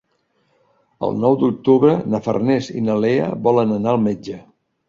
El 1.07 1.19
nou 1.25 1.37
d'octubre 1.43 1.93
na 2.15 2.23
Farners 2.29 2.73
i 2.81 2.81
na 2.89 2.99
Lea 3.05 3.31
volen 3.49 3.79
anar 3.81 3.95
al 3.97 4.03
metge. 4.11 4.43